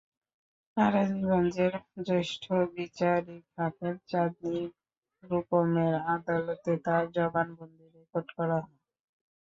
নারায়ণগঞ্জের 0.77 1.73
জ্যেষ্ঠ 2.05 2.43
বিচারিক 2.75 3.43
হাকিম 3.57 3.95
চাঁদনী 4.09 4.63
রূপমের 5.23 5.93
আদালতে 6.13 6.71
তাঁর 6.85 7.03
জবানবন্দি 7.15 7.85
রেকর্ড 7.95 8.27
করা 8.37 8.57
হয়। 8.63 8.79